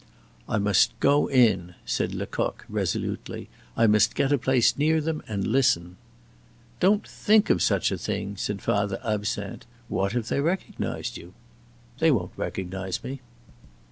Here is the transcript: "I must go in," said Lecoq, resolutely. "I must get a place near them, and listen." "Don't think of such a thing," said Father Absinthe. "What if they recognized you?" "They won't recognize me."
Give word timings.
"I 0.49 0.57
must 0.57 0.99
go 0.99 1.27
in," 1.29 1.75
said 1.85 2.15
Lecoq, 2.15 2.65
resolutely. 2.67 3.49
"I 3.77 3.85
must 3.85 4.15
get 4.15 4.31
a 4.31 4.37
place 4.39 4.75
near 4.75 4.99
them, 4.99 5.21
and 5.27 5.45
listen." 5.45 5.95
"Don't 6.79 7.07
think 7.07 7.51
of 7.51 7.61
such 7.61 7.91
a 7.91 7.99
thing," 7.99 8.35
said 8.35 8.63
Father 8.63 8.99
Absinthe. 9.05 9.67
"What 9.89 10.15
if 10.15 10.27
they 10.27 10.39
recognized 10.41 11.17
you?" 11.17 11.35
"They 11.99 12.09
won't 12.09 12.31
recognize 12.35 13.03
me." 13.03 13.19